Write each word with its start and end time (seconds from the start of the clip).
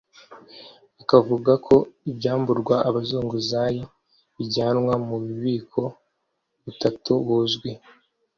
akavuga 1.01 1.51
ko 1.65 1.75
ibyamburwa 2.11 2.75
abazunguzayi 2.89 3.81
bijyanwa 4.35 4.93
mu 5.07 5.15
bubiko 5.23 5.81
butatu 6.63 7.11
buzwi 7.25 7.71